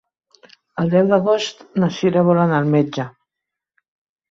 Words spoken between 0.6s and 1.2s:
El deu